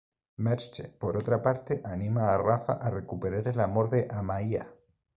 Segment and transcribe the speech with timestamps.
[0.41, 4.67] Merche, por otra parte, anima a Rafa a recuperar el amor de Amaia.